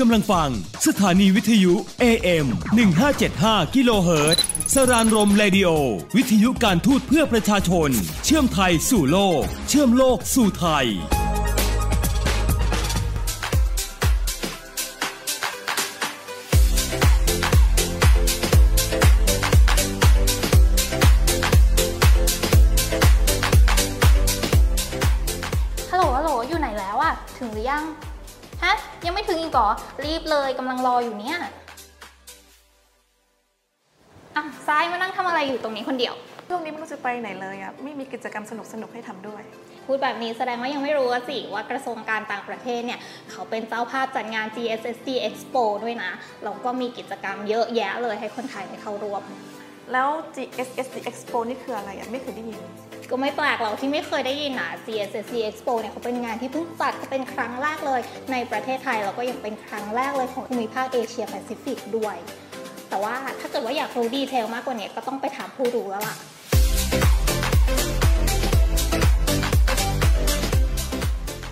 [0.00, 0.50] กำลังฟัง
[0.86, 2.46] สถานีวิทยุ AM
[3.10, 5.68] 1575กิโลเฮิรตซ์สรานรมเรดิโอ
[6.16, 7.90] วิทยุการทูตเพื่อประชาชน
[8.24, 10.86] เชื่อมไทยสู่โลก เชื่อมโลกสู่ไทย
[29.80, 31.38] รอรีบเลยกำลังรออยู่เนี่ย
[34.36, 36.14] อะซ้ายมานั่งทำอะไรอยู่ตรงนี้คนเดียว
[36.48, 39.42] ช่วงนี้ไม่รู้จะไปไหนเลยอะไม่มีกิจกรรมสนุกๆให้ทำด้วย
[39.86, 46.10] พูดแบบนี้แสดงว่ายังไม่รู้อะสิว่ากระทรวงการต่างประเทศเนี่ย เขาเป็นเจ้าภาพจัดงาน GSSD Expo ด้วยนะ
[46.44, 49.22] แล้วก็มีกิจกรรมเยอะแยะเลยให้คนไทยได้เข้าร่วม
[49.92, 52.60] แล้ว GSSD Expo นี่คืออะไรอะไม่เคยได้ยิน
[53.10, 58.00] ก็ไม่แปลกเราที่ไม่เคยได้ยินนะ GSSC Expo เนี่ยเขาเป็นงานที่เพิ่งจัดเป็นครั้งแรกเลย
[58.32, 62.16] ในประเทศไทยแล้วก็ยังเป็นครั้งแรกเลยของภูมิภาคเอเชียแปซิฟิกด้วย
[62.88, 66.16] แต่ว่าถ้าเกิดว่าอยากรู้ดีเทลมากกว่านี้ก็ต้องไปถามผู้รู้แล้วล่ะ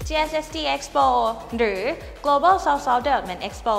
[0.06, 1.06] GSSD Expo
[1.58, 1.80] หรือ
[2.24, 3.76] Global South South Development Expo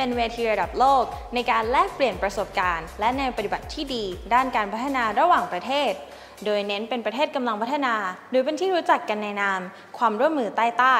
[0.00, 5.92] เป็นเวทีระดับโลก ในการแลกเปลี่ยนประสบการณ์ และแนวปฏิบัติที่ดี ด้านการพัฒนาระหว่างประเทศ
[6.44, 7.94] โดยเน้นเป็นประเทศกำลังพัฒนา
[8.30, 9.60] หรือเป็นที่รู้จักกันในนาม
[9.98, 10.96] ความร่วมมือใต้ใต้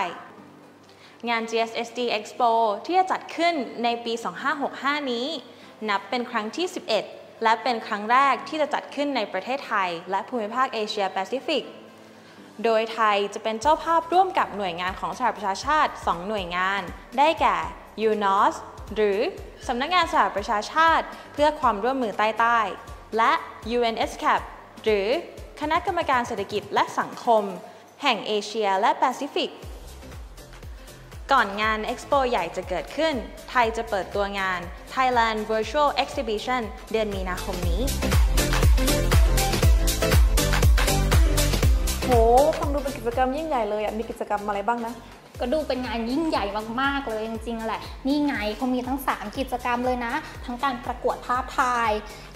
[1.28, 2.50] งาน GSSD Expo
[2.84, 4.12] ที่จะจัดขึ้นในปี
[4.62, 5.26] 2565 นี้
[5.88, 6.66] นับเป็นครั้งที่
[7.04, 11.62] 11 และเป็นครั้งแรกที่จะจัดขึ้นในประเทศไทย และภูมิภาคเอเชียแปซิฟิก
[12.64, 16.82] โดยไทยจะเป็นเจ้าภาพร่วมกับหน่วยงานของสหประชาชาติ 2 หน่วยงาน
[17.18, 17.56] ได้แก่
[18.10, 18.54] UNOS
[18.94, 19.18] หรือ
[19.68, 22.58] สำนักงานสหประชาชาติ เพื่อความร่วมมือใต้ใต้
[23.16, 23.32] และ
[23.76, 24.40] UNSCAP
[24.84, 25.08] หรือ
[25.60, 27.44] คณะกรรมการเศรษฐกิจและสังคม
[28.02, 29.50] แห่งเอเชียและแปซิฟิก
[31.32, 33.14] ก่อนงาน Expo ใหญ่จะเกิดขึ้น
[33.50, 34.60] ไทยจะเปิดตัวงาน
[34.94, 36.62] Thailand Virtual Exhibition
[36.92, 37.82] เดือนมีนาคมนี้
[42.04, 42.10] โห
[42.58, 44.94] ฟังดูเป็นกิจกรรมยิ่งใหญ่เลยอะมีกิจกรรมอะไรบ้างนะ
[45.40, 46.44] ก็ดูเป็นงานยิ่งใหญ่
[46.80, 50.12] มากๆเลยจริงๆแหละ นี่ไงเขามีทั้ง 3 กิจกรรมเลยนะ
[50.44, 51.90] ทั้งการประกวดภาพถ่าย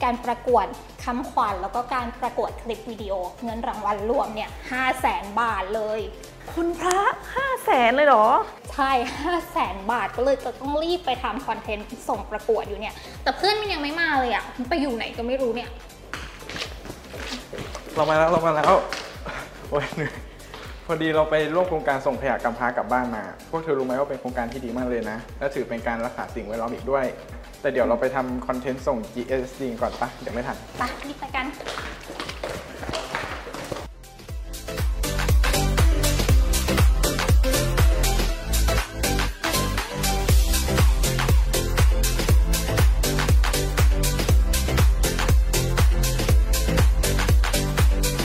[0.04, 0.66] การประกวด
[1.04, 3.12] คำขวัญแล้วก็การประกวดคลิปวิดีโอ
[3.44, 6.00] เงินรางวัลรวมเนี่ย5 0 0แสนบาทเลย
[6.52, 7.00] คุณพระ
[7.34, 8.26] ห้าแสนเลยเหรอ
[8.72, 15.70] ใช่5 0 0แสนบาทก็เลยจะต้องรีบไปทำคอนเทนต์ส่งประกวดอยู่เนี่ย แต่เพื่อนมันยังไม่มาเลยอะ่ะมันไปอยู่ไหนก็ไม่รู้เนี่ย
[17.94, 18.72] เรามาแล้วเรามาแล้ว
[19.70, 20.14] โอ้ยเหนื่อย
[20.86, 27.04] พอดีเราไปร่วมโครงการส่งขยะกำพร้ากลับบ้านมา พวกเธอรู้ไหมว่าเป็นโครงการที่ดีมากเลยนะ และถือเป็นการรักษาสิ่งแวดล้อมอีกด้วย
[27.60, 31.46] แต่เดี๋ยวเราไปทำคอนเทนต์ส่ง GSD ก่อนปะเดี๋ยวไม่ทัน ไปรีบไปกัน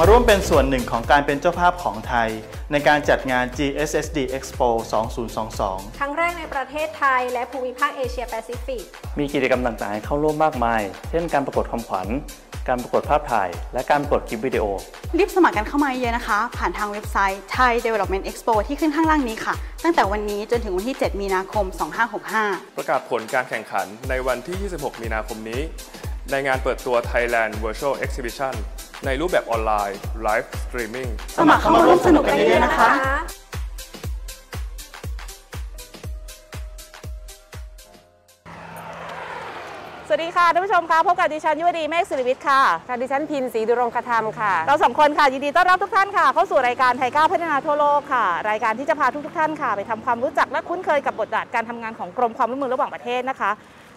[0.02, 2.30] มาร่วมเป็นส่วนหนึ่งของการเป็นเจ้าภาพของไทย
[2.72, 4.70] ในการจัดงาน GSSD Expo
[5.34, 8.84] 2022 ครั้งแรกในประเทศไทยและภูมิภาคเอเชียแปซิฟิก
[9.20, 12.08] มีกิจกรรมต่างๆให้เข้าร่วมมากมาย เช่นการประกวดความขวัญ
[12.68, 14.66] การประกวดภาพถ่าย และการประกวดคลิปวิดีโอ
[15.18, 21.66] รีบสมัครกันเข้ามาเยอะนะคะ ผ่านทางเว็บไซต์ Thai Development Expo ที่ขึ้นข้างล่างนี้ค่ะ ตั้งแต่วันนี้จนถึงวันที่ 7 มีนาคม
[22.22, 25.62] 2565 ประกาศผลการแข่งขันในวันที่ 26 มีนาคมนี้
[26.32, 28.56] ในงานเปิดตัว Thailand Virtual Exhibition
[29.06, 32.90] ในรูปแบบออนไลน์ Live Streaming สมัครเข้ามาร่วมสนุกกันเยอะๆนะคะ
[40.08, 53.52] สวัสดีค่ะท่านผู้ชมคะพบกับดิฉันยุวดีเมฆศิริวิทย์ค่ะค่ะดิฉันพินศรีดุรงคธรรมค่ะ เราสองคนค่ะยินดีต้อนรับทุกท่านค่ะ เข้าสู่รายการไทยก้าวพัฒนาทั่วโลกค่ะ รายการที่จะพาทุกๆท่านค่ะ ไปทำความรู้จักและคุ้นเคยกับบทบาทการทำงานของกรมความร่วมมือระหว่างประเทศนะคะ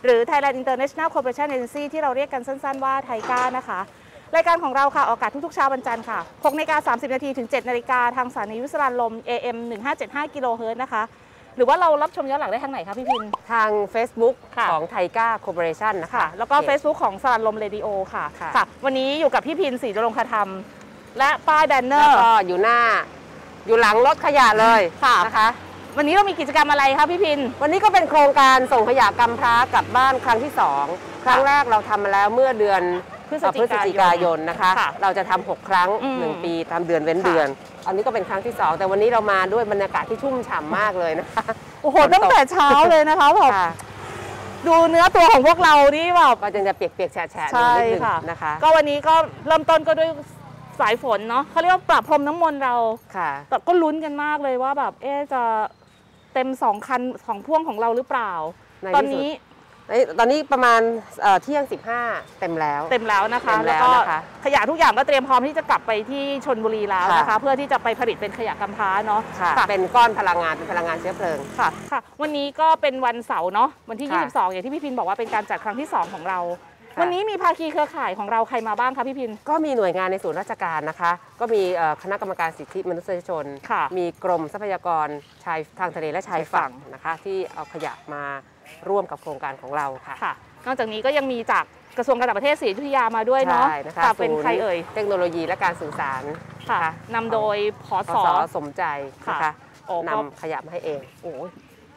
[0.05, 3.81] หรือ Thailand International Cooperation Agency ที่เราเรียกกันสั้น ๆ ว่าไทก้านะคะ
[4.37, 9.57] รายการของเราค่ะออกอากาศทุกๆเช้าวันจันทร์ค่ะ6นาฬิกา30 นาทีถึง 7 นาฬิกาทางสถานีวิทยุสราญรมย์ AM
[9.97, 11.03] 1575กิโลเฮิรตซ์นะคะ
[11.57, 20.49] หรือว่าเรารับชมย้อนหลังได้ทางไหนคะพี่พิน ทาง Facebook ค่ะ ของ TICA Cooperation่นนะคะ ค่ะ แล้วก็ Facebook ของสราญรมเรดิโอค่ะค่ะค่ะ วันนี้อยู่กับพี่พินศรีจรงคธรรม
[21.19, 22.79] และป้าย banner แล้ว ก็อยู่หน้า
[23.67, 25.49] อยู่หลังรถขยะเลยค่ะ นะคะ
[25.97, 30.53] วันนี้เรามีกิจกรรมอะไรคะพี่พิน วันนี้ก็เป็นโครงการส่งขยะกำพร้ากลับบ้านครั้งที่
[30.89, 32.83] 2 ครั้งแรกเราทำมาแล้วเมื่อเดือน
[33.33, 37.49] พฤศจิกายนพฤศจิกายนนะคะค่ะเราจะทำหกครั้งอืมหนึ่งปีตามเดือนเว้นเดือน
[37.87, 41.45] อันนี้ก็เป็นครั้งที่ 2 แต่วันนี้เรามาด้วยบรรยากาศที่ชุ่มฉ่ำมากเลยนะคะ
[41.83, 43.71] โอ้โห ตั้งแต่เช้าเลยนะคะแบบค่ะ
[44.67, 49.15] ดูเนื้อตัวของพวกเรานี่แบบก็จะจะเปียกๆแฉะๆใช่นิดนึงค่ะนะคะ ก็วันนี้ก็
[49.47, 50.11] เริ่มต้นก็ด้วย
[50.81, 52.75] สายฝนเนาะเขาเรียกว่าปรับพรมน้ำมนต์เรา
[53.17, 55.43] ค่ะแต่ก็ลุ้นกันมากเลยว่าแบบเอ๊ะจะ
[56.35, 58.33] เต็มสองคันของพ่วงของเราหรือเปล่า
[58.83, 59.41] ในตอนที่สุดนี้เอ้ย
[60.19, 60.81] ตอนนี้ประมาณ
[61.23, 61.65] เอ่อเที่ยง
[62.03, 81.11] 15 เต็มแล้ว เต็มแล้วนะคะเต็มแล้วก็นะคะขยะทุกอย่างก็เตรียมพร้อมที่จะกลับไปที่ชนบุรีแล้วนะคะค่ะเพื่อที่จะไปผลิตเป็นขยะกำพร้าเนาะค่ะค่ะเป็นก้อนพลังงานเป็นพลังงานเชื้อเพลิงค่ะค่ะ วันนี้ก็เป็นวันเสาร์เนาะวันที่ค่ะ22 อย่างที่พี่พินบอกว่าเป็นการจัดครั้งที่ 2 ของเราค่ะ วันนี้มีภาคีเครือข่ายของเราใครมาบ้างคะพี่พิน ก็มีหน่วยงานในส่วนราชการนะคะ
[81.41, 85.07] ก็มีเอ่อคณะกรรมการสิทธิมนุษยชนค่ะมีกรมทรัพยากร
[85.45, 88.23] ชายทางทะเลและชายฝั่งนะคะ ที่เอาขยะมา
[88.89, 90.33] ร่วมกับโครงการของเราค่ะค่ะ
[90.67, 91.65] นอกจากนี้ก็ยังมีจาก
[91.99, 96.23] กระทรวงการต่างประเทศศรีอยุธยามาด้วยเนาะใช่นะคะค่ะเป็นศูย์ใครเอ่ย เทคโนโลยีและการสื่อสาร
[96.71, 96.83] ค่ะ
[97.15, 98.83] นำโดยพพศศสมใจ
[99.29, 99.53] นะคะค่ะ
[99.87, 101.51] โอ้ก็นำขยะมาให้เองโอ้ย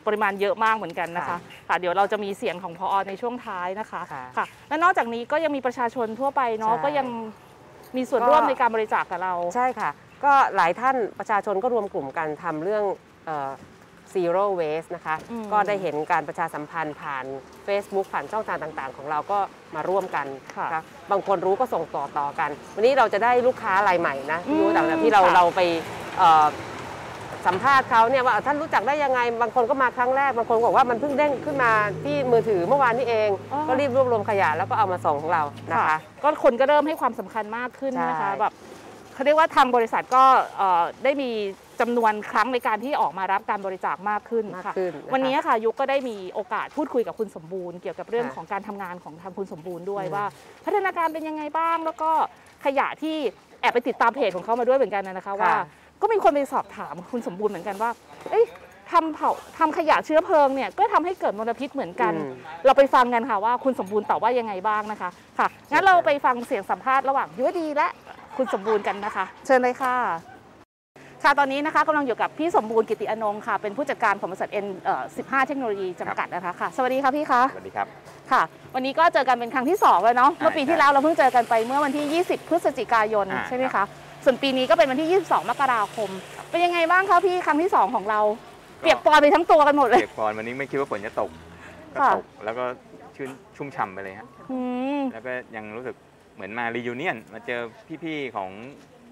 [0.07, 1.37] ปริมาณเยอะมากเหมือนกันนะคะค่ะ
[1.67, 7.07] ค่ะเดี๋ยวเราจะมีเสียงของพอในช่วงท้ายนะคะค่ะค่ะและนอกจากนี้ก็ยังมีประชาชนทั่วไปเนาะใช่ก็ยัง
[7.97, 9.91] มีส่วนก็ร่วมในการบริจาคกับเราใช่ค่ะ
[10.25, 12.83] ก็หลายท่านประชาชนก็รวมกลุ่มกันทำเรื่อง
[13.25, 13.51] เอ่อ
[14.15, 17.25] zero waste นะคะอืมก็ได้เห็นการประชาสัมพันธ์ผ่าน
[17.67, 19.39] Facebook ผ่านช่องทางต่างๆ ของเราก็
[19.75, 20.27] มาร่วมกัน
[20.63, 20.81] นะคะ
[21.11, 25.61] บางคนรู้ก็ส่งต่อต่อกัน วันนี้เราจะได้ลูกค้ารายใหม่นะพี่รู้จากที่เราเราไป
[26.17, 26.45] เอ่อ
[27.47, 31.71] สัมภาษณ์เขาเนี่ยว่าท่านรู้จักได้ยังไง บางคนก็มาครั้งแรก บางคนบอกว่ามันเพิ่งเด้งขึ้นมา
[32.03, 33.29] ที่มือถือเมื่อวานนี้เอง
[33.67, 38.53] ก็รีบรวบรวมขยะแล้วก็เอามาส่งของเรานะคะ ก็คนก็เริ่มให้ความสำคัญมากขึ้นนะคะใช่แบบ
[39.13, 40.23] เขาเรียกว่าทางบริษัทก็
[40.57, 41.31] เอ่อได้มี
[41.81, 50.25] จำนวนครั้งในการที่ออกมารับการบริจาคมากขึ้นมากค่ะ ขึ้นนะคะ วันนี้ค่ะยุคก็ได้มีโอกาสพูดคุยกับคุณสมบูรณ์เกี่ยวกับเรื่องค่ะของการทำงานของทางคุณสมบูรณ์ด้วยอืม ว่า
[50.65, 52.11] พัฒนาการเป็นยังไงบ้าง แล้วก็
[52.65, 53.17] ขยะที่
[53.61, 55.53] แอบไปติดตามเพจของเขามาด้วยเหมือนกันนะคะว่า
[56.01, 57.89] ก็มีคนไปสอบถามคุณสมบูรณ์เหมือนกันว่า
[58.31, 58.45] เอ้ย
[58.91, 62.33] ทำเผาทำขยะเชื้อเพลิงเนี่ยก็ทำให้เกิดมลพิษเหมือนกันอืม
[62.65, 65.09] เราไปฟังกันค่ะว่าคุณสมบูรณ์ตอบว่ายังไงบ้างนะคะ
[65.39, 67.87] ค่ะงั้นเราไปฟังเสียงสัมภาษณ์ระหว่างยุวดีและ
[68.37, 69.95] คุณสมบูรณ์กันนะคะ เชิญเลยค่ะ
[71.23, 77.87] ค่ะตอนนี้นะคะกำลังอยู่กับพี่สมบูรณ์กิติอนงค์ค่ะ เป็นผู้จัดการของบริษัท N เอ่อ15เทคโนโลยีจำกัดนะคะค่ะ สวัสดีค่ะพี่คะสวัสดีครับ
[78.31, 78.41] ค่ะ
[78.75, 83.83] วันนี้ก็เจอกันเป็นครั้งที่2แล้วเนาะเมื่อปีที่แล้วเราเพิ่งเจอกันไปเมื่อวันที่ 20 พฤศจิกายนอ่าใช่ไหมคะ
[84.25, 86.09] ส่วนปีนี้ก็เป็นวันที่ 22 มกราคม
[86.49, 88.19] เป็นยังไงบ้างคะพี่ครั้งที่สองของเรา
[88.79, 91.29] เปียกปอนไปทั้งตัวกันหมดเลย เปียกปอนวันนี้ไม่คิดว่าฝนจะตก
[91.93, 92.63] ก็ค่ะตกแล้วก็
[93.15, 94.59] ชื่นชุ่มฉ่ำไปเลยฮะอื
[94.97, 95.95] มแล้วก็ยังรู้สึก
[96.35, 97.61] เหมือนมารียูเนียนมาเจอ
[98.03, 98.49] พี่ๆของ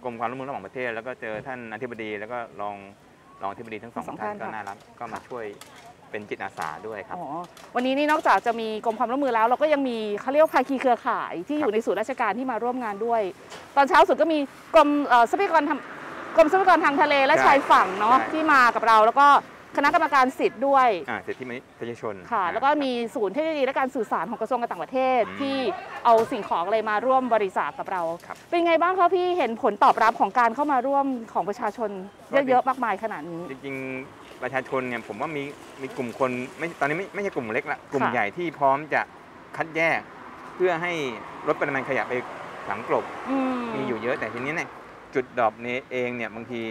[0.03, 2.75] กรมความร่วมมือระหว่างประเทศ แล้วก็เจอท่านอธิบดีแล้วก็รอง
[3.41, 5.45] รองอธิบดีทั้งสองสองท่านท่านก็ค่ะน่ารักก็มาช่วย
[6.13, 7.27] เป็นจิตอาสาด้วยครับ อ๋อ
[7.75, 13.21] วันนี้นี่นอกจากจะมีกรมความร่วมมือแล้ว เราก็ยังมีเขาเรียกว่าภาคีเครือข่ายที่อยู่ในศูนย์ราชการที่มาร่วมงานด้วย
[13.75, 14.37] ตอนเช้าสุดก็มี
[14.75, 15.79] กรมเอ่อทรัพยากรทาง
[16.35, 19.27] กรมทรัพยากรทางทะเลและใช่ชายฝั่งเนาะใช่ที่มากับเราแล้วก็
[19.77, 25.55] คณะกรรมการสิทธิ์ด้วยอ่าสิทธิมนุษยชนค่ะอ่าแล้วก็มีศูนย์เทคโนโลยีและการสื่อสารของกระทรวงการต่างประเทศ ที่
[26.05, 28.01] เอาสิ่งของอะไรมาร่วมบริจาคกับเรา
[28.49, 31.89] เป็นไงบ้างคะพี่เห็นผลตอบรับของการเข้ามาร่วมของประชาชน
[32.31, 35.43] เยอะๆมากมายขนาดนี้ จริงๆ ประชาชนเนี่ยผมว่ามี
[35.81, 39.01] มีกลุ่มคนไม่ตอนนี้ไม่ไม่ใช่กลุ่มเล็กละกลุ่มค่ะใหญ่ที่พร้อมจะ
[39.57, 39.99] คัดแยก
[40.55, 40.93] เพื่อให้
[41.47, 42.13] ลดปริมาณขยะไป
[42.67, 44.69] ฝังกลบอืมมีอยู่เยอะแต่ทีนี้เนี่ย
[45.15, 46.61] จุดดรอปนี้เองเนี่ยบางที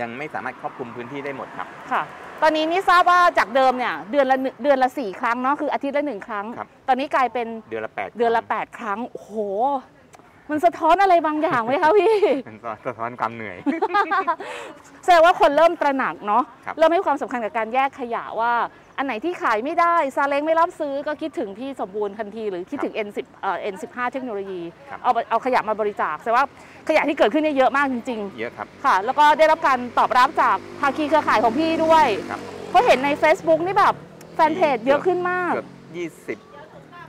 [0.00, 2.02] ยังไม่สามารถครอบคลุมพื้นที่ได้หมดครับค่ะ
[2.42, 9.34] ตอนนี้นี่ทราบว่าจากเดิมเนี่ยเดือนละหนึ่งเดือนละสี่ครั้งเนาะคืออาทิตย์ละหนึ่งครั้งครับตอนนี้กลายเป็นเดือนละแปดเดือนละแปดครั้งโอ้โห
[10.50, 12.16] มันสะท้อนอะไรบางอย่างไหมคะพี่
[12.48, 13.56] มันสะท้อนความเหนื่อย
[15.04, 18.52] แสดงว่าคนเริ่มตระหนักเนาะ ครับ เริ่มให้ความสำคัญกับการแยกขยะว่า
[18.98, 24.60] อันไหนที่ขายไม่ได้ ซาเล้งไม่รับซื้อก็คิดถึงพี่สมบูรณ์ทันที หรือคิดถึง N10 เอ่อ N15 เทคโนโลยี
[24.90, 26.46] ครับ เอาเอาขยะมาบริจาค แสดงว่า
[26.88, 33.94] ขยะที่เกิดขึ้นเนี่ยเยอะมากจริง เยอะครับ ๆ ค่ะ แล้วก็ได้รับการตอบรับจากภาคีเครือข่ายของพี่ด้วย ครับ เพราะเห็นใน Facebook นี่แบบ
[34.34, 35.68] แฟนเพจเยอะขึ้นมาก เกือบ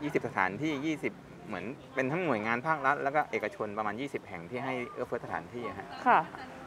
[0.07, 6.19] 20 20สถานที่20 เหมือนเป็นทั้งหน่วยงานภาครัฐแล้วก็เอกชนประมาณ 20 แห่งที่ให้เอื้อเฟื้อสถานที่อะฮะค่ะ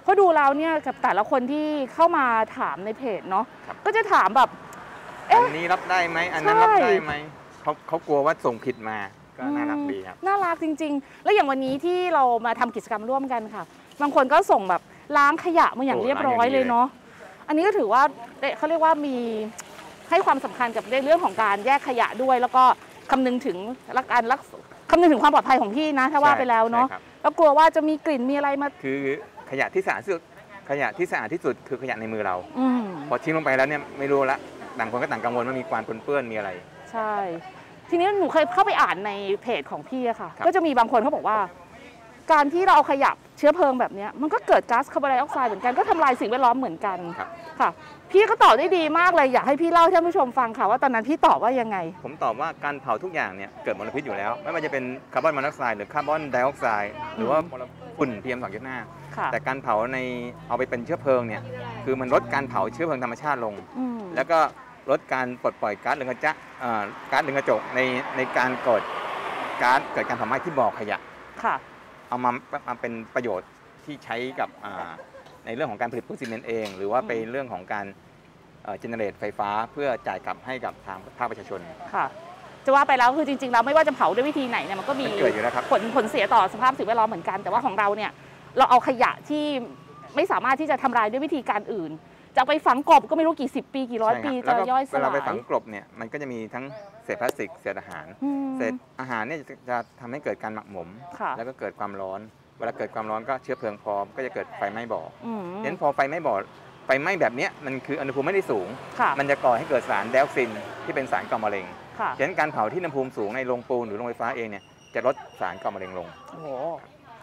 [0.03, 2.27] เพราะดูแล้วเนี่ยกับแต่ละคนที่เข้ามา
[2.59, 4.49] ถามในเพจเนาะครับก็จะถามแบบ
[5.31, 7.15] อันนี้รับได้ไหมอันนั้นใช่รับได้ไหม
[7.63, 8.99] เขาเขากลัวว่าส่งผิดมา
[9.37, 13.65] ก็น่ารักดีครับน่ารักจริง ๆ แล้วอย่างวันนี้ที่เรามาทำกิจกรรมร่วมกันค่ะ
[14.03, 14.83] บางคนก็ส่งแบบ
[15.17, 16.87] ล้างขยะมาอย่างโอ้เรียบร้อยล้างอย่างดีเลยเนาะ
[17.49, 18.03] อันนี้ก็ถือว่า
[18.41, 19.17] ได้เขาเรียกว่ามี
[20.11, 22.65] ให้ความสำคัญกับในเรื่องของการแยกขยะด้วย แล้วก็
[23.11, 23.57] คำนึงถึง
[23.97, 24.41] รักการรัก
[24.91, 28.97] คำนึงถึงความปลอดภัยของพี่นะ ถ้าว่าใช่ไปแล้วเนาะใช่ครับแล้วกลัวว่าจะมีกลิ่นมีอะไรมา คือ
[29.51, 30.23] ขยะที่สะอาดที่สุด
[30.71, 34.39] ขยะที่สะอาดที่สุดคือขยะในมือเราอืมพอทิ้งลงไปแล้วเนี่ยไม่รู้ละ
[34.79, 36.51] ต่างคนก็ต่างกังวลว่ามีความปนเปื้อนมีอะไร
[36.93, 37.13] ใช่
[37.91, 41.39] ทีนี้หนูเคยเข้าไปอ่านในเพจของพี่อะค่ะครับก็จะมีบางคนเขาบอกว่า
[42.33, 47.29] การที่เราเอาขยะเชื้อเพลิงแบบเนี้ยมันก็เกิดก๊าซคาร์บอนไดออกไซด์เหมือนกันก็ทำลายสิ่งแวดล้อมเหมือนกันครับ
[47.61, 47.71] ค่ะ
[48.11, 57.65] พี่ก็ตอบได้ดีมากเลยอยากให้พี่เล่าให้ท่านผู้ชมฟังค่ะว่าตอนนั้นพี่ตอบว่ายังไง ผมตอบว่าการเผาทุกอย่างเนี่ยเกิดมลพิษอยู่แล้ว ไม่ว่าจะเป็นคาร์บอนมอนอกไซด์หรือคาร์บอนไดออกไซด์หรือว่ามล
[57.97, 58.41] ฝุ่น PM
[58.79, 59.99] 2.5ค่ะแต่การเผาใน
[60.49, 61.43] เอาไปเป็นเชื้อเพลิงเนี่ย
[61.85, 64.39] คือมันลดการเผาเชื้อเพลิงธรรมชาติลงอืมแล้วก็
[64.91, 67.81] ลดการปลดปล่อยก๊าซเรือนกระจกเอ่อก๊าซเรือนกระจกใน
[68.17, 68.83] ในการเกิด
[69.63, 70.99] ก๊าซเกิดการเผาไหม้ที่บ่อขยะ
[71.45, 71.55] ค่ะ
[72.11, 72.31] เอามา
[72.69, 73.49] มาเป็นประโยชน์
[73.85, 74.91] ที่ใช้กับอ่า
[75.47, 77.87] ในเรื่องของการผลิตปูนซีเมนต์เอง หรือว่าเป็นเรื่องของการ
[78.79, 81.61] generate ไฟฟ้าเพื่อจ่ายกลับให้กับทางภาคประชาชน
[81.95, 82.07] ค่ะ
[82.65, 88.11] จะว่าไปแล้วคือจริงๆแล้วไม่ว่าจะเผาด้วยวิธีไหนเนี่ยมันก็มีมันเกิดอยู่แล้วครับผลผลเสียต่อสภาพสิ่งแวดล้อมเหมือนกัน แต่ว่าของเราเนี่ย
[88.59, 89.45] เราเอาขยะที่
[90.17, 91.91] ไม่สามารถที่จะทำลายด้วยวิธีการอื่น
[92.35, 96.65] จะเอาไปฝังกลบก็ไม่รู้กี่สิบปีกี่ร้อยใช่คปีรับจะแล้วก็ย่อยสเวลาลาไปยฝังกลบเนี่ยมันก็จะมีทั้ง
[97.00, 100.89] เศษพลาสติกเศษอาหาร อืม เศษอาหารเนี่ยจะจะทำให้เกิดการหมักหมม
[101.21, 102.21] ค่ะ แล้วก็เกิดความร้อน
[102.59, 106.35] เวลาเกิดความร้อนก็เชื้อเพลิงพร้อมก็จะเกิดไฟไหม้บ่ออืมฉะนั้นพอไฟไหม้บ่อ
[106.87, 108.69] ไฟไหม้แบบเนี้ยมันคืออุณหภูมิไม่ได้สูง
[109.01, 110.51] ค่ะมันจะก่อให้เกิดสารไดออกซิน
[110.85, 111.67] ที่เป็นสารก่อมะเร็ง
[112.01, 114.65] ค่ะ ฉะนั้นการเผาที่อุณหภูมิสูงในโรงปูนหรือโรงไฟฟ้าเองเนี่ย
[114.95, 116.49] จะลดสารก่อมะเร็งลง โอ้โห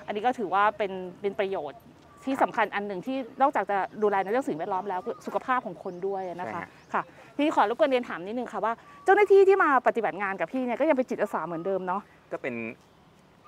[0.08, 0.92] อันนี้ก็ถือว่าเป็น
[1.22, 1.80] เป็นประโยชน์
[2.26, 8.74] ที่สำคัญอันหนึ่งที่นอกจากจะดูแลในเรื่องสิ่งแวดล้อมแล้วคือสุขภาพของคนด้วยนะคะ ใช่ฮะ ค่ะที นี้ขอรบกวนเรียนถามนิดนึงค่ะว่า
[9.06, 12.02] เจ้าหน้าที่ที่มาปฏิบัติงานกับพี่เนี่ยก็ยังเป็นจิตอาสาเหมือนเดิมเนาะ
[12.32, 12.56] ก็เป็น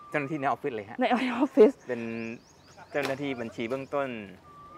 [0.09, 2.01] เจ้าหน้าที่ในออฟฟิศเลยฮะในออฟฟิศเป็น
[2.91, 4.09] เจ้าหน้าที่บัญชีเบื้องต้น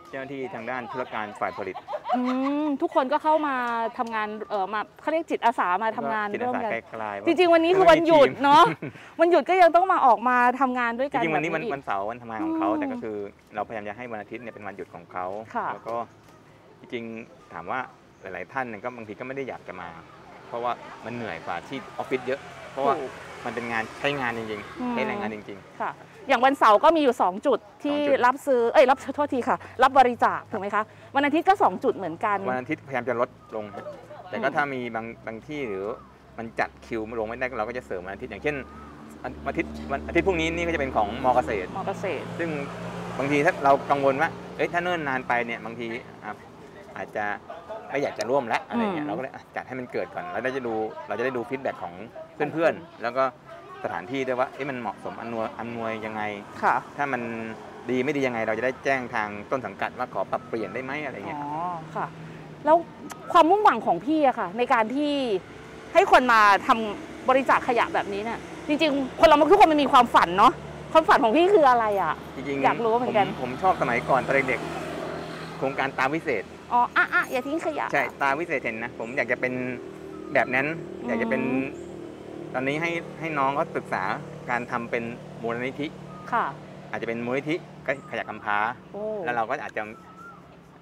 [0.10, 1.76] เจ้าหน้าที่ทางด้านธุรการฝ่ายผลิต
[2.16, 2.22] อื
[2.64, 3.56] มทุกคนก็เข้ามา
[3.98, 8.64] ทำงานเออมาเขาเรียกจิตอาสามาทำงานจิตอาร่วมสากันไกลๆจริงๆวันนี้คือวันหยุดเนาะ
[9.20, 13.18] วันหยุดก็ยังต้องมาออกมาทำงานด้วยจกันริงๆวันนี้แบบวันอีกวันเสาร์วันทำงานของเขาอืมแต่ก็คือ
[13.56, 15.26] เราพยายามจะให้วันอาทิตย์เนี่ยเป็นวันหยุดของเขา
[15.56, 15.96] ค่ะแล้วก็
[16.80, 17.80] จริงๆถามว่า
[18.22, 19.90] หลาย ๆ ท่านเนี่ยก็บางทีก็ไม่ได้อยากจะมา
[20.48, 20.72] เพราะว่า
[21.06, 22.40] มันเหนื่อยกว่าที่ออฟฟิศเยอะ
[22.72, 23.12] เพราะว่าถูก
[23.46, 25.92] มันเป็นงานใช้งานจริงอืมๆใช้แรงงานจริงค่ะ
[26.28, 30.84] อย่างวันเสาร์ก็มีอยู่ 2 จุดที่สองจุดรับซื้อเอ้ยรับโทษทีค่ะ รับบริจาคถูกไหมคะ
[31.16, 33.86] วันอาทิตย์ก็ 2 จุดเหมือนกันๆวันอาทิตย์พยายามจะลดลงฮะ
[34.30, 35.86] แต่ก็อืมถ้ามีบางบางที่หรือ
[36.38, 38.56] มันจัดคิวลงไม่ได้เราก็จะเสริมวันอาทิตย์อย่างเช่น
[39.24, 42.50] วันอาทิตย์วันอาทิตย์พรุ่งนี้นี่ก็จะเป็นของมอเกษตรมอเกษตร ซึ่ง
[43.20, 45.88] บางทีถ้าเรากังวลว่าเอ้ยถ้าเนิ่นนานไปเนี่ยบางที
[46.24, 46.34] อะ
[46.98, 47.26] อาจจะ
[47.92, 50.74] ไม่อยากจะร่วมแล้วอะไรเงี้อืยมเราก็เลยอะจัดให้มันเกิดก่อนแล้วเราจะดู
[51.08, 51.94] เราจะได้ดู feedback ของ
[52.54, 53.24] เพื่อนๆ แล้วก็
[53.84, 56.22] สถานที่ด้วยว่าเอ้ยมันเหมาะสมอำนวยอำนวยยังไง
[56.64, 57.22] ค่ะถ้ามัน
[57.90, 61.50] ดีไม่ดียังไงเราจะได้แจ้งทางต้นสังกัดว่าขอปรับเปลี่ยนได้ไหมอะไรเงี้ยอ๋อ
[61.96, 62.06] ค่ะ
[62.66, 62.78] แล้ว
[63.32, 65.14] ความมุ่งหวังของพี่อะค่ะ ในการที่
[65.94, 70.54] ให้คนมาทำบริจาคขยะแบบนี้เนี่ยจริงๆ คนเราทุกคนมันมีความฝันเนาะ
[70.94, 79.54] ความฝันของพี่คืออะไรอะจริงๆอยากรู้เหมือนกันผผมชอบสมัยก่อนตอนเด็กๆโครงการตาวิเศษ อ๋ออะอะอย่าทิ้งขยะ ใช่ตาวิเศษเห็นนะ ผมอยากจะเป็น
[80.34, 80.68] แบบนั้น
[81.02, 81.42] อืมอยากจะเป็น
[82.54, 84.04] ตอนนี้ให้ให้น้องเขาศึกษา
[84.50, 85.04] การทำเป็น
[85.42, 85.88] มูลนิธิ
[86.32, 86.46] ค่ะ
[86.92, 87.56] อาจจะเป็นมูลนิธิ
[88.12, 88.58] ขยะกำพร้า
[88.94, 89.82] โอ้แล้วเราก็อาจจะ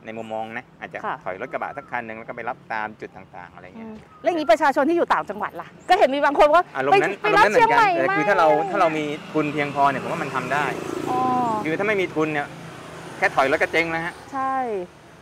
[0.06, 10.66] ในมุมมองนะอาจจะค่ะถอยรถกระบะสักคันหนึ่งแล้วก็ไปรับตามจุดต่างๆ อะไรอืเงี้ยมแล้วอย่างนี้ประชาชนที่อยู่ต่างจังหวัดล่ะ ก็เห็นมีบางคนว่าอารมไปณ์นั้นไปอารมรับณ์นั้นเหมืเชียองนใหกันม่แต่มาคือถ้าเราถ้าเรามีทุนเพียงพอเนี่ยผมว่ามันทำได้
[11.10, 11.20] อ๋อ
[11.64, 12.48] คือถ้าไม่มีทุนเนี่ย
[13.18, 14.54] แค่ถอยรถก็เจ๊งแล้วฮะใช่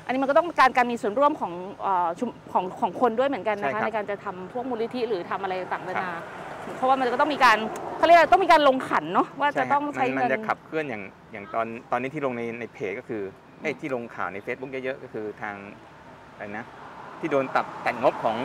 [0.08, 6.12] อันนี้มันก็ต้องการการมีส่วนร่วมของเอ่อชุมของของคนด้วยเหมือนกันนะใช่ครัคะบในการจะทำพวกมูลนิธิหรือทำอะไรต่างๆนานา
[6.76, 7.58] เพราะว่ามันก็ต้องมีการ
[7.98, 13.22] เขาเรียกอะไรต้องมีการลงขันเนาะว่าจะใช่ฮต้องใช้มันเงินมันจะขับเคลื่อนอย่างอย่างตอนตอนนี้ที่ลงในในเพจก็คือ
[13.62, 15.56] ไอ้ยที่ลงข่าวใน Facebook เยอะๆก็คือทาง
[16.34, 16.66] อะไรนะ
[17.20, 18.38] ที่โดนตัดแต่งงบของ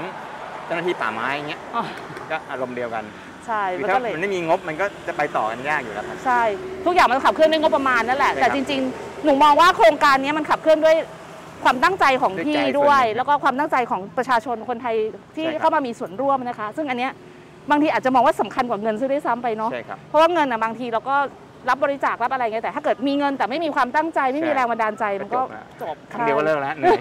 [0.65, 1.85] เจ้าหน้าที่ป่าไม้อย่างเงี้ยอ๋อ
[2.31, 3.05] ก็อารมณ์เดียวกัน
[3.47, 6.43] ใช่คือมันถ้าก็เลยมันไม่มีงบมันก็จะไปต่อกันยากอยู่แล้วครับใช่
[6.87, 10.97] ทุกอย่างมันขับเคลื่อนด้วยงบประมาณนั่นแหละใช่แต่ครับจริงๆหนูมองว่าโครงการนี้มันขับเคลื่อนด้วย
[11.65, 14.97] ความตั้งใจของด้วยพี่ใจส่วนด้วยหนึ่งแล้วก็ความตั้งใจของประชาชนคนไทย
[15.35, 17.13] ที่ใช่ครับเข้ามามีส่วนร่วมนะคะ ซึ่งอันเนี้ย
[17.71, 21.17] บางทีอาจจะมองว่าสำคัญกว่าเงินซะด้วยซ้ำไปเนาะใช่ครับเพราะว่าเงินอะบางทีเราก็
[21.69, 25.41] รับบริจาครับอะไรเงี้ยแต่ถ้าเกิดมีเงินแต่ไม่มีความตั้งใจไม่มีใช่แรงบันดาลใจมันก็
[25.83, 26.99] จบครั้งเดียวก็เลิกแล้วเหนื่อย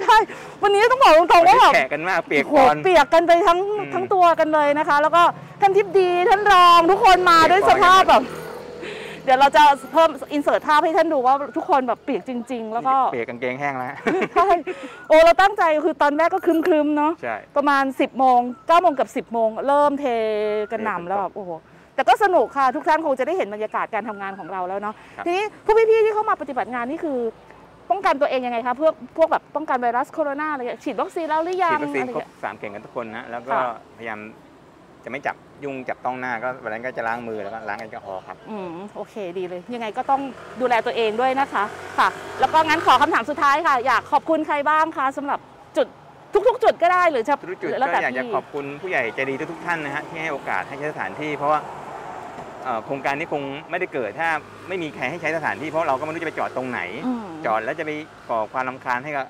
[0.00, 0.16] ใช่
[0.62, 3.58] วันนี้ต้องบอกตรงๆว่าแบบแขกกันมากเปียกโอ้โหก่อนเปียกกันไปทั้ง
[3.94, 5.22] ทั้งตัวกันเลยนะคะ แล้วก็
[5.60, 8.22] ท่านทิพดีท่านรองทุกคนมาด้วยสภาพแบบ
[9.28, 13.94] เดี๋ยวเราจะเพิ่มอินเสิร์ตภาพให้ท่านดูว่าทุกคนแบบเปียกจริง ๆ แล้วก็เปียกกางเกงแห้งแล้ว
[14.34, 14.48] ใช่
[15.08, 20.04] โอ้เราตั้งใจคือตอนแรกก็ครึมๆเนาะใช่ประมาณ 10บโมง9โมงกับ 10บโมงเริ่มเท
[20.72, 21.50] กันหนำแล้วแบบโอ้โห
[21.94, 27.18] แต่ก็สนุกค่ะทุกท่านคงจะได้เห็นบรรยากาศการทำงานของเราแล้วเนาะครับทีนี้ผู้พี่ๆที่เข้ามาปฏิบัติงานนี่คือ
[27.90, 33.62] ป้องกันตัวเองยังไงคะเพื่อพวกแบบป้องกันไวรัสโคโรนาอะไรเงี้ยฉีดวัคซีนแล้วหรือยัฉีงดวัคซีนอะไรครบเงี้ยสามเข็มกันทุกคนนะแล้วก็ค่ะ
[33.98, 34.18] พยายาม
[35.04, 40.20] จะไม่จับ ยุ่งจับต้องหน้าก็วันนั้นก็จะล้างมือแล้วก็ล้างแอลกอฮอล์ครับ อืมโอเคดีเลย ยังไงก็ต้อง
[40.60, 41.64] ดูแลตัวเองด้วยนะคะ
[41.98, 42.08] ค่ะ
[42.40, 45.38] แล้วก็งั้นขอคำถามสุดท้ายค่ะ อยากขอบคุณใครบ้างคะสำหรับ
[45.76, 45.86] จุด
[46.48, 51.60] ทุก ๆ จุดก็ได้หรือจะทุกจุดแล้วก็แต่อยากจะพี่ขอบคุณผู้ใหญ่ใจดีทุกๆท่านนะฮะที่ให้โอกาสให้ใช้สถานที่ เพราะว่า
[52.64, 54.28] เอ่อโครงการนี้คงไม่ได้เกิดถ้า
[54.68, 57.90] ไม่มีใครให้ใช้สถานที่เพราะเราก็ไม่รู้จะไปจอดตรงไหน อืม จอดแล้วจะไป
[58.30, 59.26] ก่อความรำคาญให้กับ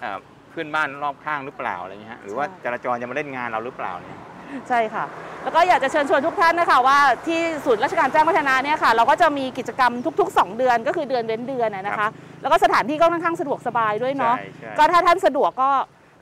[0.00, 0.18] เอ่อ
[0.50, 4.18] เพื่อนบ้านรอบข้างหรือเปล่าอะไรเงี้ยฮะหรือว่าใช่ จราจรจะมาเล่นงานเราหรือเปล่าเนี่ย
[4.68, 5.04] ใช่ค่ะ
[5.42, 12.10] แล้วก็อยากจะเชิญชวนทุกท่านนะคะว่าที่ศูนย์ราชการแจ้งวัฒนะเนี่ยค่ะ เราก็จะมีกิจกรรมทุก ๆ 2 เดือนก็คือเดือนเว้นเดือนนะนะครัคะ บ
[12.42, 15.70] แล้วก็สถานที่ก็ค่อนข้างสะดวกสบายด้วยเนาะใช่ใช่ก็ถ้าท่านสะดวกก็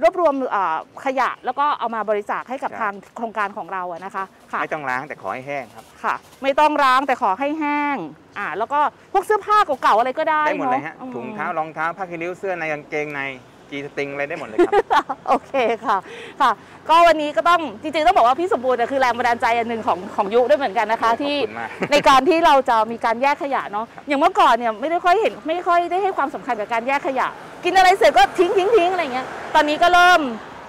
[0.02, 7.96] รวบรวมเอ่อขยะ แล้วก็เอามาบริจาคให้กับใช่ ทางโครงการของเราอะนะคะค่ะ ไม่ต้องล้างแต่ขอให้แห้งครับ ค่ะไม่ต้องล้างแต่ขอให้แห้ง
[8.38, 8.80] อ่า แล้วก็
[9.12, 13.22] พวกเสื้อผ้าเก่าๆอะไรก็ได้ได้หมดเลยฮะอืมถุงเท้ารองเท้าผ้าคีริ้วเสื้อในกางเกงใน
[13.71, 15.52] จีสติงอะไรได้หมดเลยครับ โอเค
[15.87, 15.97] ค่ะ
[16.40, 16.50] ค่ะ
[16.88, 27.26] ก็วันนี้ก็ต้องจริงๆต้องบอกว่าพี่สมบูรณ์เนี่ยคือแรงบันดาลใจอันหนึ่งของของยุด้วยเหมือนกันนะคะ ที่มากในการที่เราจะมีการแยกขยะเนาะอย่างเมื่อก่อนเนี่ยไม่ได้ค่อยเห็นไม่ค่อยได้ให้ความสำคัญกับการแยกขยะ
[27.64, 30.21] กินอะไรเสร็จก็ทิ้งทิ้งทิ้งอะไรเงี้ยตอนนี้ก็เริ่ม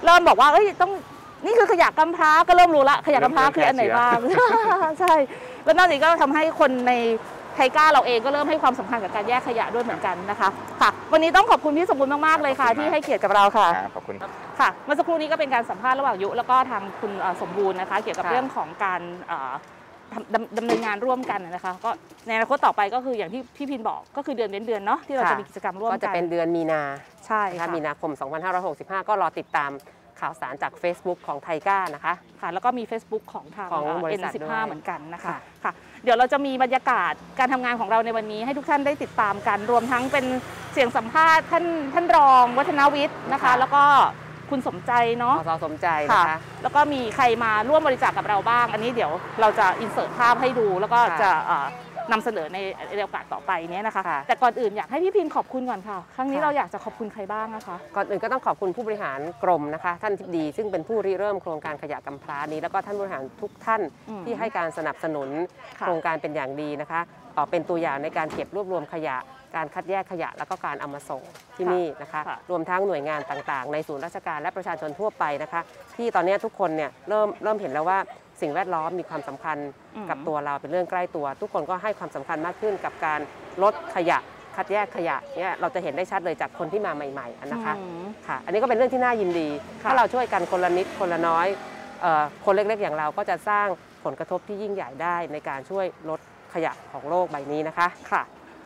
[0.04, 0.92] เริ่มบอกว่าเอ้ยต้อง
[1.44, 4.18] นี่คือขยะกำพร้าก็เริ่มรู้ละขยะกำพร้าคืออันไหนบ้าง
[5.00, 5.14] ใช่
[5.64, 6.92] แล้วนอกจากนี้ก็ทำให้คนใน
[7.54, 10.48] ไทก้าเราเองก็เริ่มให้ความสำคัญกับการแยกขยะด้วยเหมือนกันนะคะ
[10.80, 19.52] ค่ะ วันนี้ต้องขอบคุณพี่สมบูรณ์มาก ๆ เลยค่ะ ที่ให้เกียรติกับเราค่ะ ครับขอบคุณครับ ค่ะ เมื่อสักครู่นี้ก็เป็นการสัมภาษณ์ระหว่างยุ แล้วก็ทางคุณเอ่อสมบูรณ์นะคะ เกี่ยวกับค่ะเรื่องของการเอ่อ
[20.12, 21.90] ทำดำดำเนินงานร่วมกันนะคะ ก็
[22.26, 26.82] ในอนาคตต่อไปก็คืออย่างที่พี่พินบอกก็คือเดือนเว้นเดือนเนาะที่เราจะมีกิจกรรมร่วมก็กันจะเป็นเดือนมีนา
[27.26, 28.10] ใช่นะคะค่ะมีนาคม
[28.60, 29.70] 2565 ก็รอติดตาม
[30.20, 35.72] ข่าวสารจาก Facebook ของไทก้านะคะ ค่ะ แล้วก็มี Facebook ของทางของบริ N ษัทด้วย15เหมือนกันนะคะค่ะค่ะ
[36.04, 40.24] เดี๋ยวเราจะมีบรรยากาศการทำงานของเราในวันนี้ให้ทุกท่านได้ติดตามกัน รวมทั้งเป็น
[40.72, 41.64] เสียงสัมภาษณ์ท่าน
[41.94, 43.84] ท่านรองวัฒนวิทย์นะคะแล้วก็
[44.50, 51.66] คุณสมใจเนาะพอสมใจนะคะ แล้วก็มีใครมาร่วมบริจาคกับเราบ้าง อันนี้เดี๋ยวเราจะอินเสิร์ตภาพให้ดู แล้วก็ค่ะ จะเอ่อ
[52.12, 52.58] นำเสนอใน
[52.96, 65.28] ในโอกาสต่อไปเนี้ยนะคะค่ะแต่ก่อนอื่นอยากให้พี่พินขอบคุณก่อนค่ะ ครั้งนี้ค่ะเราอยากจะขอบคุณใครบ้างนะคะ ก่อนอื่นก็ต้องขอบคุณผู้บริหารกรมนะคะ ท่านทิบดี ซึ่งเป็นผู้ริเริ่มโครงการขยะกำพร้านี้ แล้วก็ท่านบริหารทุกท่านอืมที่ให้การสนับสนุน
[65.80, 67.00] ค่ะโครงการเป็นอย่างดีนะคะ
[67.34, 69.18] เอ่อเป็นตัวอย่างในการเก็บรวบรวมขยะ
[69.56, 71.22] การคัดแยกขยะแล้วก็การเอามาส่ง
[71.56, 75.60] ที่นี่นะคะ รวมทั้งหน่วยงานต่างๆ ในศูนย์ราชการและประชาชนทั่วไปนะคะ
[75.96, 77.98] ที่ตอนนี้ทุกคนเนี่ยเริ่มเริ่มเห็นแล้วว่า
[78.40, 79.56] สิ่งแวดล้อมมีความสำคัญ
[79.96, 83.20] อืมกับตัวเราเป็นเรื่องใกล้ตัว ทุกคนก็ให้ความสำคัญมากขึ้นกับการ
[83.62, 84.18] ลดขยะ
[84.56, 89.48] คัดแยกขยะเนี่ยเราจะเห็นได้ชัดเลยจากคนที่มาใหม่ๆนะคะอืมค่ะ อันนี้ก็เป็นเรื่องที่น่ายินดี
[89.82, 91.46] ค่ะถ้าเราช่วยกันคนละนิดคนละน้อย
[92.00, 93.66] เอ่อคนเล็กๆอย่างเราก็จะสร้าง
[94.04, 96.20] ผลกระทบที่ยิ่งใหญ่ได้ในการช่วยลด
[96.54, 98.22] ขยะของโลกใบนี้นะคะค่ะ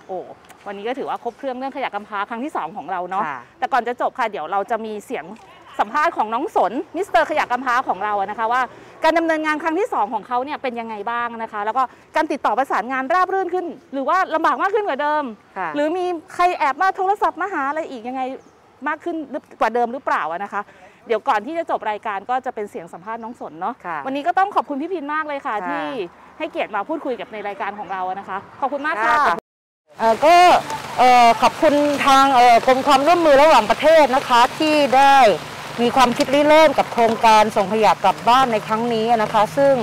[0.06, 0.18] โอ้
[0.66, 5.24] วันนี้ก็ถือว่าครบเครื่องเรื่องขยะกำพร้าครั้งที่ 2 ของเราเนาะค่ะแต่ก่อนจะจบค่ะเดี๋ยวเราจะมีเสียง
[5.80, 8.62] สัมภาษณ์ของน้องสนมิสเตอร์ขยะกำพร้าของเราอะนะคะว่า
[9.04, 11.82] การดำเนินงานครั้งที่ 2 ของเขาเนี่ยเป็นยังไงบ้างนะคะ แล้วก็
[12.16, 15.24] การติดต่อประสานงานราบรื่นขึ้น หรือว่าลำบากมากขึ้นกว่าเดิม
[15.58, 18.22] ค่ะหรือมีใครแอบมาโทรศัพท์มาหาอะไรอีกยังไง
[18.88, 20.62] มากขึ้นหรือกว่าเดิมหรือเปล่าอะนะคะ
[21.06, 25.84] เดี๋ยวก่อนที่จะจบรายการก็จะเป็นเสียงสัมภาษณ์น้องสนเนาะค่ะวันนี้ก็ต้องขอบคุณพี่พินมากเลยค่ะค่ะ ที่
[26.38, 29.36] ให้เกียรติมาพูดคุยกับในรายการของเราอะนะคะ ขอบคุณมากค่ะค่ะ
[29.98, 30.34] เอ่อก็
[30.98, 31.74] เอ่อขอบคุณ
[32.06, 35.16] ทางเอ่อกรมความร่วมมือระหว่างประเทศนะคะที่ได้
[35.80, 39.74] มีความคิดริเริ่มกับโครงการส่งขยะกลับบ้านในครั้งนี้นะคะ ซึ่ง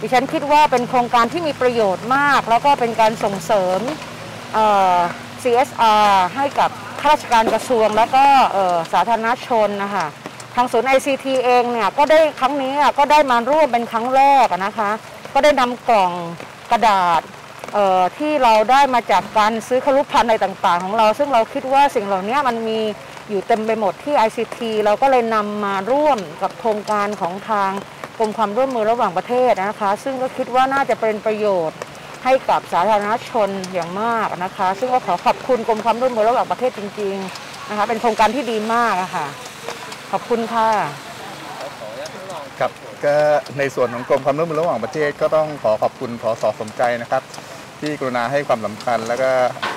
[0.00, 3.80] ดิฉันคิดว่าเป็นโครงการที่มีประโยชน์มาก แล้วก็เป็นการส่งเสริม
[5.42, 6.70] CSR ให้กับ
[7.00, 8.24] ข้าราชการกระทรวง แล้วก็
[8.92, 10.06] สาธารณชนนะคะ
[10.54, 14.90] ทางศูนย์ ICT เองเนี่ยก็ได้ครั้งนี้ก็ได้มาร่วมเป็นครั้งแรกนะคะ
[15.34, 16.12] ก็ได้นำกล่อง
[16.70, 17.22] กระดาษ
[18.18, 22.80] ที่เราได้มาจากการซื้อครุพันธ์อะไรต่างๆ ของเรา ซึ่งเราคิดว่าสิ่งเหล่านี้มันมี
[23.28, 27.70] อยู่เต็มไปหมดที่ ICT เราก็เลยนำมาร่วมกับโครงการของทาง
[28.18, 31.78] กรมความร่วมมือระหว่างประเทศนะคะ ซึ่งก็คิดว่าน่าจะเป็นประโยชน์
[32.24, 39.26] ให้กับสาธารณชนอย่างมากนะคะ ซึ่งก็ขอขอบคุณกรมความร่วมมือระหว่างประเทศจริง ๆนะคะ เป็นโครงการที่ดีมากะค่ะ
[40.12, 40.70] ขอบคุณค่ะ
[42.60, 42.70] ครับ
[43.04, 43.16] ก็
[43.58, 47.22] ในส่วนของกรมความร่วมมือระหว่างประเทศก็ต้องขอขอบคุณพอสอสมใจนะครับ
[47.80, 49.30] ที่กรุณาให้ความสำคัญ แล้วก็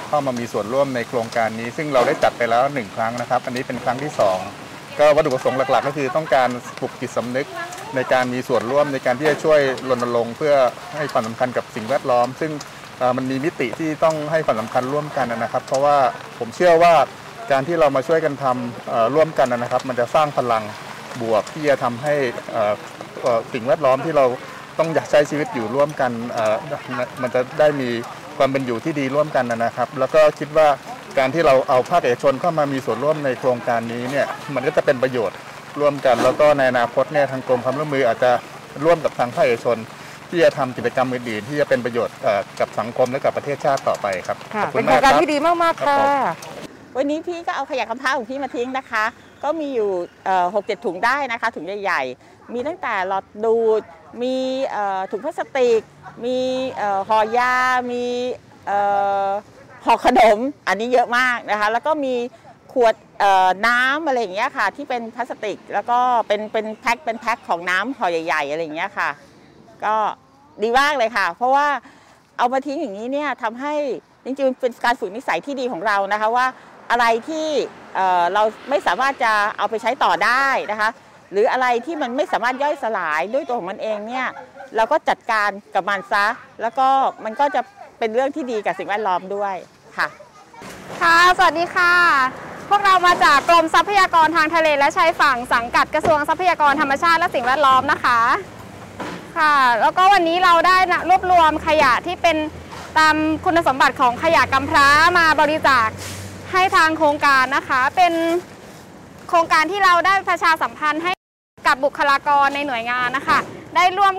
[0.08, 4.40] เข้ามามีส่วนร่วมในโครงการนี้ ซึ่งเราได้จัดไปแล้วหนึ่งครั้งนะครับ อันนี้เป็นครั้งที่สอง
[5.00, 7.48] ก็วัตถุประสงค์หลักๆ ก็คือต้องการปลุกจิตสำนึก
[7.96, 9.60] ในการมีส่วนร่วมในการที่จะช่วย
[9.90, 10.56] รณรงค์เพื่อ
[10.98, 12.52] ให้ความสำคัญกับสิ่งแวดล้อม ซึ่ง
[13.18, 15.98] มันมีมิติที่ต้องให้ความสำคัญร่วมกันนะครับ เพราะว่า
[16.40, 16.94] ผมเชื่อว่า
[17.52, 20.64] การที่เรามาช่วยกันทำร่วมกันนะครับ มันจะสร้างพลัง
[21.22, 22.16] บวกที่จะทำให้
[23.54, 24.26] สิ่งแวดล้อมที่เรา
[24.80, 26.56] ต้องอยากใช้ชีวิตอยู่ร่วมกันเอ่อ
[27.22, 27.90] มันจะได้มี
[28.38, 30.68] ความเป็นอยู่ที่ดีร่วมกันนะครับ แล้วก็คิดว่า
[31.18, 35.38] การที่เราเอาภาคเอกชนเข้ามามีส่วนร่วมในโครงการนี้เนี่ยมันก็จะเป็นประโยชน์
[35.80, 38.32] ร่วมกัน แล้วก็ในอนาคตเนี่ยทางกรมความร่วมมืออาจจะ
[38.86, 39.78] ร่วมกับทางภาคเอกชน
[40.30, 46.00] ที่จะทำกิจกรรมอื่นๆที่จะเป็นประโยชน์เอ่อกับสังคมและกับประเทศชาติต่อไปครับค่ะขอบคุเป็ณนโครมากงการครับที่ดีมากๆค่ะ
[46.98, 49.04] วันนี้พี่ก็เอาขยะกำพร้าของพี่มาทิ้งนะคะ
[49.44, 49.90] ก็มีอยู่
[50.56, 53.82] หกเจ็ดถุงได้นะคะถุงใหญ่ๆ มีตั้งแต่หลอดดูด
[54.22, 54.36] มี
[55.12, 55.82] ถุงพลาสติก
[56.26, 56.38] มี
[57.08, 57.54] ห่อยา
[57.92, 58.04] มี
[59.86, 62.16] ห่อขนม อันนี้เยอะมากนะคะ แล้วก็มี
[62.74, 62.96] ขวด
[63.68, 69.10] น้ำอะไรอย่างเงี้ยค่ะ ที่เป็นพลาสติก แล้วก็เป็นเป็นแพ็คเป็นแพ็คของน้ำห่อใหญ่ ๆ อะไรอย่างเงี้ยค่ะ
[69.86, 69.96] ก็
[70.64, 71.68] ดีมากเลยค่ะ เพราะว่า
[72.38, 73.74] เอามาทิ้งอย่างนี้เนี่ยทำให้
[74.24, 76.46] จริงๆเป็นการฝึกนิสัยที่ดีของเรานะคะว่า
[76.92, 77.48] อะไรที่
[78.34, 80.90] เราไม่สามารถจะเอาไปใช้ต่อได้นะคะ
[81.32, 84.28] หรืออะไรที่มันไม่สามารถย่อยสลายด้วยตัวของมันเองเนี่ย
[84.76, 86.26] เราก็จัดการกับมันซะ
[86.62, 86.88] แล้วก็
[87.26, 87.62] มันก็จะ
[88.00, 89.56] เป็นเรื่องที่ดีกับสิ่งแวดล้อมด้วย
[89.98, 90.08] ค่ะ
[91.02, 91.94] ค่ะ สวัสดีค่ะ
[92.70, 98.20] พวกเรามาจากกรมทรัพยากรทางทะเลและชายฝั่งสังกัดกระทรวงทรัพยากรธรรมชาติและสิ่งแวดล้อมนะคะ
[99.38, 102.38] ค่ะ แล้วก็วันนี้เราได้นะรวบรวมขยะที่เป็น
[102.98, 103.16] ตาม
[103.46, 105.88] คุณสมบัติของขยะกำพร้ามาบริจาค
[106.52, 108.14] ให้ทางโครงการนะคะ เป็น
[109.30, 111.12] โครงการที่เราได้ประชาสัมพันธ์ให้
[111.68, 113.40] กับบุคลากรในหน่วยงานนะคะ
[113.76, 114.16] ได้ร่วม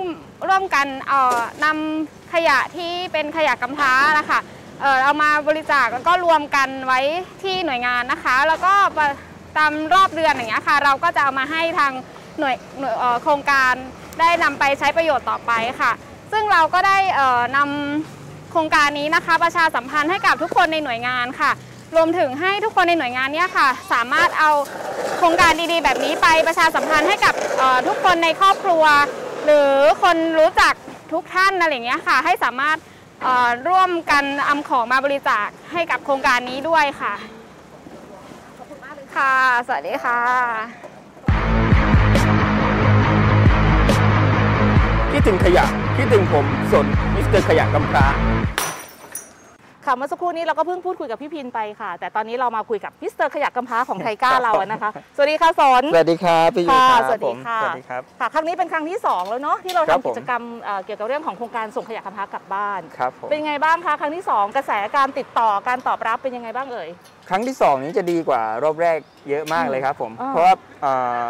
[0.48, 4.40] ร่วมกันเอ่อนำขยะที่เป็นขยะกำพร้านะคะ
[4.80, 7.00] เออเอามาบริจาคแล้วก็รวมกันไว้
[7.42, 9.06] ที่หน่วยงานนะคะ แล้วก็ประ
[9.56, 11.92] ตามรอบเดือนอย่างเงี้ยค่ะ เราก็จะเอามาให้ทาง
[12.38, 12.54] หน่วย
[12.88, 13.74] วยโครงการ
[14.20, 15.92] ได้นำไปใช้ประโยชน์ต่อไปค่ะ
[16.32, 21.50] ซึ่งเราก็ได้เอ่อนำโครงการนี้นะคะ ประชาสัมพันธ์ให้กับทุกคนในหน่วยงานค่ะ
[21.96, 24.50] รวมถึงให้ทุกคนในหน่วยงานเนี้ยค่ะ สามารถเอา
[25.22, 28.84] ครงการดีๆ แบบนี้ไปประชาสัมพันธ์ให้กับเอ่อทุกคนในครอบครัว
[29.44, 30.74] หรือคนรู้จัก
[31.12, 32.76] ทุกท่านอะไรอย่างเงี้ยค่ะ ให้สามารถ
[33.22, 37.14] เอ่อร่วมกันอำของมาบริจาคให้กับโครงการนี้ด้วยค่ะ
[38.56, 39.32] ขอบคุณมากเลยค่ะ
[39.66, 40.20] สวัสดีค่ะ
[45.12, 45.64] คิดถึงขยะ
[45.96, 48.06] คิดถึงผมสนมิสเตอร์ขยะกำพร้า
[49.86, 66.88] ค่ะเมื่อสักครู่นี้เราก็เพิ่งพูดคุยกับพี่พินไปค่ะ แต่ตอนนี้เรามาคุยกับมิสเตอร์ขยะกำพร้าของ TICA เราอะนะคะ สวัสดีค่ะสนสวัสดีครับพี่ยูค่ะครับสวัสดีผมค่ะสวัสดีครับค่ะ ครั้งนี้เป็นครั้งที่ 2 แล้วเนาะที่เราครับทำผมกิจกรรมเอ่อเกี่ยวกับเรื่องของโครงการส่งขยะกำพร้ากลับบ้านครับผมเป็นยังไงบ้างคะครั้งที่ 2 กระแสการติดต่อการตอบรับเป็นยังไงบ้างเอ่ย
[67.28, 70.92] ครั้งที่สองนี้จะดีกว่ารอบแรกเยอะมากเลยครับผมอ่าเพราะว่าเอ่
[71.22, 71.24] อ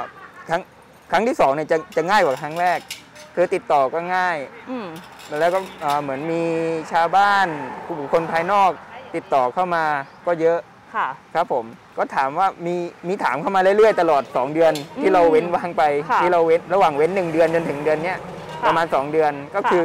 [0.48, 0.62] ครั้ง
[1.10, 2.78] ครั้งที่สองเนี่ยจะจะง่ายกว่าครั้งแรก
[3.34, 4.36] คือติดต่อก็ง่าย
[4.70, 4.86] อืม
[5.40, 6.42] แล้วก็เอ่อเหมือนมี
[6.92, 7.46] ชาวบ้าน
[7.84, 8.70] ผู้บุคคลภายนอก
[9.14, 9.84] ติดต่อเข้ามา
[10.26, 10.58] ก็เยอะ
[10.94, 11.64] ค่ะ ครับผม
[11.98, 12.74] ก็ถามว่ามี
[13.08, 18.18] มีถามเข้ามาเรื่อยๆตลอด 2 เดือน ที่เราเว้นวางไป ค่ะที่เราเว้นระหว่างเว้น 1 เดือนจนถึงเดือนเนี้ย
[18.62, 19.84] ค่ะประมาณ 2 เดือนก็ค่ะ คือ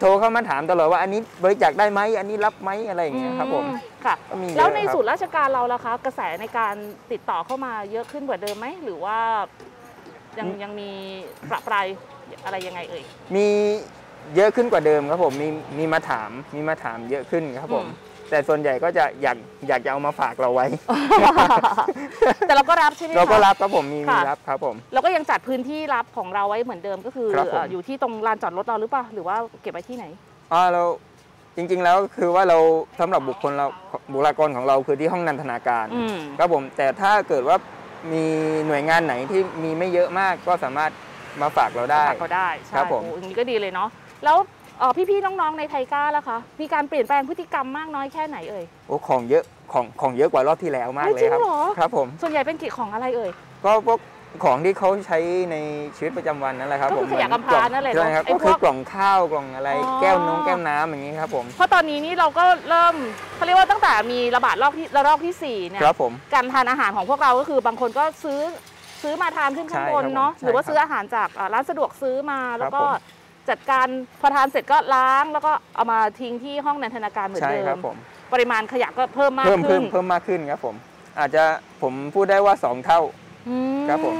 [0.00, 3.72] โทรเข้ามาถามตลอดว่าอันนี้บริจาคได้ไหมอันนี้รับไหมอะไรอย่างเงี้ยครับผม อื
[4.04, 6.74] ค่ะ ก็มีเยอะแล้วในครับศูนย์ราชการเราล่ะคะ กระแสในการ
[7.12, 9.18] ติดต่อเข้ามาเยอะขึ้นกว่าเดิมไหม หรือว่า
[10.38, 10.90] ยังยังมี
[11.50, 11.86] ประปราย
[12.44, 13.02] อะไรยังไงเอ่ย
[13.34, 13.46] มี
[14.36, 19.36] เยอะขึ้นกว่าเดิมครับผมมีมีมาถามมีมาถามเยอะขึ้นครับผมอืมแต่ส่วนใหญ่ก็จะอยาก
[19.68, 20.66] อยากจะเอามาฝากเราไว้
[22.46, 30.04] แต่เราก็รับใช่ไหมคะเราก็รับครับผมมีมีค่ะ รับครับผม เราก็ยังจัดพื้นที่รับของเราไว้เหมือนเดิมก็คือครับผม เอ่ออยู่ที่ตรงลานจอดรถเราหรือเปล่าหรือว่าเก็บไว้ที่ไหน
[30.52, 30.82] อ่าเรา
[31.56, 32.58] จริงๆแล้วก็คือว่าเรา
[33.00, 33.66] สำหรับบุคคลเรา
[34.12, 37.56] บุคลากรของเราคือที่ห้องนันทนาการอืม ครับผมแต่ถ้าเกิดว่า
[38.12, 38.24] มี
[38.66, 40.90] หน่วยงานไหนที่มีไม่เยอะมากก็สามารถ
[41.42, 43.88] มาฝากเราได้ ฝากเขาได้ใช่ครับผม โอ้อย่างนี้ก็ดีเลยเนาะ
[44.24, 44.36] แล้ว
[44.78, 53.30] เอ่อพี่ๆน้องๆในไทก้าล่ะคะมีการเปลี่ยนแปลงพฤติกรรมมากน้อยแค่ไหนเอ่ย โอ้ของเยอะของของเยอะกว่ารอบที่แล้วมากเฮ้ยเลยครับ จริงเหรอ ครับผมส่วนใหญ่เป็นกิจของอะไรเอ่ย
[53.64, 53.98] ก็พวก
[54.44, 55.18] ของที่เขาใช้
[55.50, 55.56] ใน
[55.96, 62.94] ชีวิตประจำวันนั่นแหละครับก็ผคืมอขยะกำพร้านั่นแหละเนอะใช่ครับไอ้ก็พคืวอกกล่องข้าวกล่องอะไรอ๋อ แก้วนงแก้วน้ำอย่างนี้ครับผมเพราะตอนนี้นี่เราก็เริ่ม
[63.36, 68.40] เขาเรียกว่าตั้งแต่มีระบาดรอบที่ระลอกที่สี่เนี่ย ครับผม การทานอาหารของพวกเราก็คือบางคนก็ซื้อ
[69.02, 73.16] ซื้อมาทานขึ้นข้างบนใช่ครับเนาะผมหรือว่าใช่ครับซื้ออาหารจากอ่าร้านสะดวกซื้อมาแล้วก็ผม
[73.48, 73.86] จัดการ
[74.20, 77.96] พอทานเสร็จก็ล้างแล้วก็เอามาทิ้งที่ห้องนันทนาการเหมือนใช่เดิครับมผม
[78.32, 80.74] ปริมาณขยะก็เพิ่มมากเพิ่มขึ้เพิ่นมเพิ่มมากขึ้นครับผม
[81.18, 81.44] อาจจะ
[81.82, 83.00] ผมพูดได้ว่าสองเท่า
[83.48, 84.14] อืมครับผม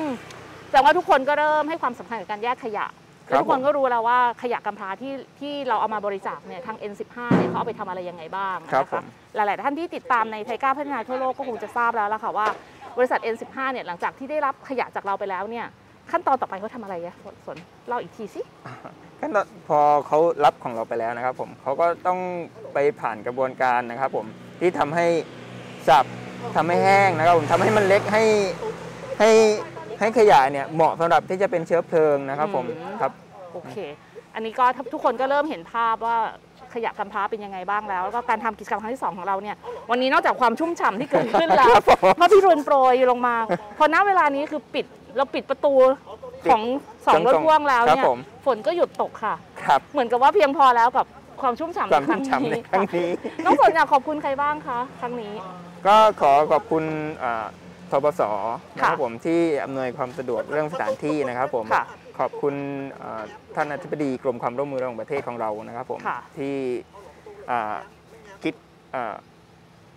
[0.72, 2.86] แต่ว่าทุกคนก็เริ่มให้ความสำคัญกับการแยกขยะ
[3.28, 12.46] ครับแล้วทุกคนผมก็รู้แล้วว่าขยะกำพร้าที่ที่เราเอามาบริจาคเนี่ยทาง N15 เนี่ยเขาเอาไปทำอะไรยังไงบ้างครับนะผคะมหลาย ๆ ท่านที่ติดตามในไทก้าพัฒนาทั่วโลกก็คงจะทราบแล้วล่ะค่ะว่า
[12.96, 15.66] บริษัท N15 เนี่ยหลังจากที่ได้รับขยะจากเราไปแล้วเนี่ย
[16.10, 18.42] ขั้นตอนต่อไปเขาทำอะไรอะสนเล่าอีกทีสิ
[19.20, 22.18] ขั้นตอนพอเขารับของเราไปแล้วนะครับผมเขาก็ต้อง
[22.74, 24.26] ไปผ่านกระบวนการนะครับผม
[24.60, 25.06] ที่ทำให้
[25.88, 26.04] สับ
[26.56, 28.24] ทำให้แห้งนะครับผมทำให้มันเล็กให้
[29.18, 29.30] ให้
[30.00, 33.12] ให้ขยะเนี่ยเหมาะสำหรับที่จะเป็นเชื้อเพลิงนะครับผมอืมครับ
[33.52, 33.76] โอเค
[34.34, 36.18] อันนี้ก็ทุกคนก็เริ่มเห็นภาพว่า
[36.74, 39.56] ขยะกำพร้าเป็นยังไงบ้างแล้ว แล้วก็การทำกิจกรรมครั้งที่ 2 ของเราเนี่ย
[39.90, 41.74] วันนี้นอกจากความชุ่มฉ่ำที่เกิดขึ้นแล้ว
[42.16, 43.34] เพราะพี่รุนโปรยลงมา
[43.78, 45.72] พอณเวลานี้คือปิดเราปิดประตู
[46.50, 46.62] ของ
[47.06, 51.06] สองรถพ่วงแล้วครับเนี่ยผมฝนก็หยุดตกค่ะครับเหมือนกับว่าเพียงพอแล้วกับ
[51.42, 53.08] ความชุ่มฉ่ำความในคชุ่รั้มงฉ่ำในนี้ครั้งนี้
[53.44, 55.32] น้องฝนอยากขอบคุณใครบ้างคะครั้งนี้
[55.86, 56.84] ก็ขอขอบคุณ
[57.22, 57.46] อ่า
[57.90, 58.22] ทปส
[58.74, 61.84] นะคค่ะรับผมที่อำนวยความสะดวกเรื่องสถานที่นะครับผมค่ะ
[62.18, 62.54] ขอบคุณ
[63.02, 63.22] อ่า
[63.54, 66.54] ท่านอธิบดีกรมความร่วมมือระหว่างประเทศของเรานะครับผมค่ะที่
[67.50, 67.76] อ่า
[68.42, 68.54] คิด
[68.94, 69.14] อ่า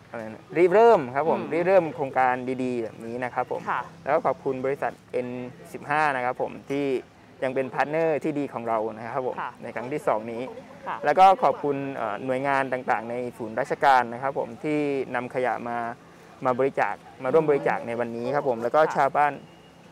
[0.09, 4.91] อะไรนะริเริ่มครับผมอืมริเริ่มโครงการดีๆแบบนี้นะครับผมค่ะแล้วก็ขอบคุณบริษัท
[5.27, 6.85] N15 นะครับผมที่
[7.43, 10.41] ยังเป็น partner ที่ดีของเรานะครับผมค่ะในครั้งที่ 2 นี้
[10.87, 14.79] ค่ะแล้วก็ขอบคุณเอ่อหน่วยงานต่างๆ ในศูนย์ราชการนะครับผมที่
[15.15, 15.77] นำขยะมา
[16.45, 19.33] มาบริจาคมาร่วมบริจาคในวันนี้ครับผมแล้วก็ชาวบ้าน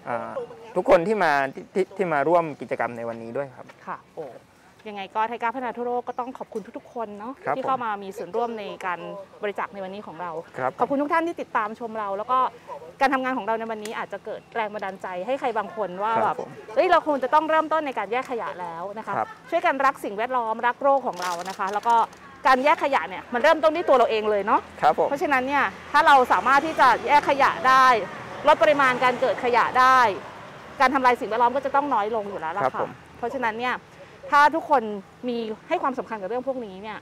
[0.08, 0.32] อ่า
[0.76, 4.26] ทุกคนที่มาที่ที่ที่มาร่วมกิจกรรมในวันนี้ด้วยครับ ค่ะโอ้
[4.88, 9.00] ยังไงก็ TICA พัฒนาทั่วโลกก็ต้องขอบคุณทุกๆคนเนาะครับที่เข้ามามีส่วนร่วมในการ
[9.44, 12.40] บริจาคในวันนี้ของเรา ครับขอบคุณทุกท่านที่ติดตามชมเรา แล้วก็
[13.02, 21.96] การทำงานของเราในวันนี้อาจจะเกิดแรงบันดาลใจให้ใครบางคนว่าคแบรับบผมเอ้ยเราคงจะต้องเริ่มต้นในการแยกขยะแล้วนะคะ ครับ ช่วยกันรักสิ่งแวดล้อมรักโลกของเรานะคะ แล้วก็
[22.48, 27.86] การแยกขยะเนี่ยมันเริ่มต้นที่ตัวเราเองเลยเนาะ ครับผม เพราะฉะนั้นเนี่ยถ้าเราสามารถที่จะแยกขยะได้
[28.48, 30.00] ลดปริมาณการเกิดขยะได้
[30.80, 33.74] การทำลายสิ่งแวดล้อมก็จะต้องน้อยลงอยู่แล้วล่ะครับผค่ะม เพราะฉะนั้นเนี่ย
[34.30, 34.82] ถ้าทุกคน
[35.28, 35.38] มี
[35.68, 36.98] ให้ความสำคัญกับเรื่องพวกนี้เนี่ย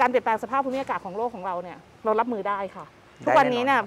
[0.00, 2.84] การเปลี่ยนแปลงสภาพภูมิอากาศของโลกของเราเนี่ยเรารับมือได้ค่ะ
[3.24, 3.80] ทุกวันนี้เนี่ย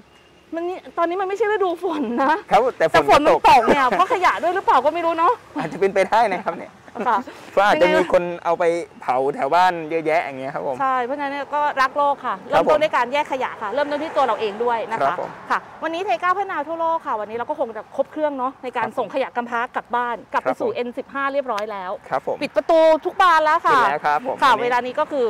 [0.54, 6.72] มันนี่ตอนนี้มันไม่ใช่ฤดูฝนนะ ครับแต่ฝแต่นฝนมันก็ตกเนี่ยเพราะขยะด้วยหรือเปล่าก็ไม่รู้เนาะอาจจะเป็นไปได้นะครับเนี่ย
[7.06, 7.18] ค่ะ
[7.50, 8.64] เพราะอาจจะยังไงมีคนเอาไป
[9.02, 25.26] เผาแถวบ้านเยอะแยะอย่างเงี้ยครับผม ใช่ เพราะฉะนั้นเนี่ยก็รักโลกค่ะครัเริ่บมผมต้นด้วยการแยกขยะค่ะ เริ่มต้นที่ตัวเราเองด้วยนะครัคะบผมค่ะ วันนี้ไทยก้าวพัฒนาทั่วโลกค่ะ วันนี้เราก็คงจะครบเครื่องเนาะในการส่งขยะกำพร้ากลับบ้านกลับคไปรับสู่ผม N15 เรียบร้อยแล้วครับผมปิดประตูทุกบานแล้วค่ะปิดแล้วครับผมค่ะวันนี้เวลานี้ก็คือ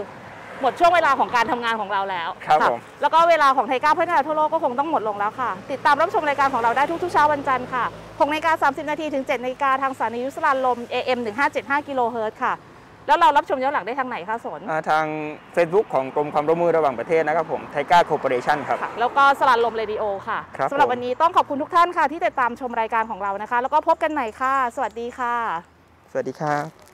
[0.62, 11.18] หมดช่วงเวลาของการทำงานของเราแล้วครับะผมแล้วก็เวลาของ TICA พัฒนาทั่วโลกก็คงต้องหมดลงแล้วค่ะ ติดตามรับชมรายการของเราได้ทุกๆเช้าวันจันทร์ค่ะ6นาฬิกา30 นาทีถึง7นาฬิกาทางสถานีวิทยุสราญรมย์ AM
[11.55, 12.55] 1575กิโลเฮิรตซ์ค่ะ
[13.07, 15.05] แล้วเรารับชมย้อนหลังได้ทางไหนคะสนอ่าทาง
[15.57, 25.35] Facebook ของกรมความร่วมมือระหว่างประเทศนะครับผมไทก้าโค p o r a t i o n ครับ แล้วก็สราญรมเรดิโอค่ะครับสำหรับผมวันนี้ต้องขอบคุณทุกท่านค่ะ ที่ติดตามชมรายการของเรานะคะ แล้วก็พบกันใหม่ค่ะ สวัสดีค่ะ
[26.12, 26.88] สวัสดีครับ